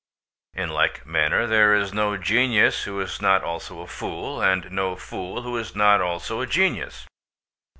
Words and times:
In 0.55 0.69
like 0.69 1.05
manner 1.05 1.45
there 1.45 1.75
is 1.75 1.93
no 1.93 2.17
genius 2.17 2.85
who 2.85 2.99
is 3.01 3.21
not 3.21 3.43
also 3.43 3.81
a 3.81 3.87
fool, 3.87 4.41
and 4.41 4.71
no 4.71 4.95
fool 4.95 5.43
who 5.43 5.55
is 5.57 5.75
not 5.75 6.01
also 6.01 6.41
a 6.41 6.47
genius. 6.47 7.05